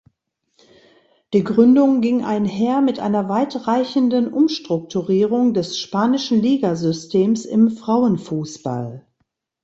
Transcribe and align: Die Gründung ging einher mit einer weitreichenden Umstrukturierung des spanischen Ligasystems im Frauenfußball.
Die 1.31 1.43
Gründung 1.43 2.01
ging 2.01 2.23
einher 2.25 2.81
mit 2.81 2.97
einer 2.97 3.29
weitreichenden 3.29 4.33
Umstrukturierung 4.33 5.53
des 5.53 5.77
spanischen 5.77 6.41
Ligasystems 6.41 7.45
im 7.45 7.69
Frauenfußball. 7.69 9.05